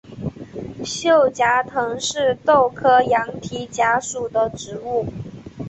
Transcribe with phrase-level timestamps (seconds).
[0.83, 5.05] 锈荚藤是豆科羊蹄甲属的植物。